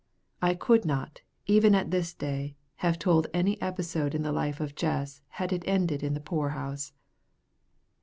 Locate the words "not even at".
0.83-1.91